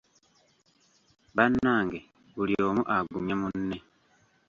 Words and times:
Bannange 1.35 1.99
buli 2.35 2.55
omu 2.67 2.81
agumye 2.95 3.33
munne. 3.41 3.77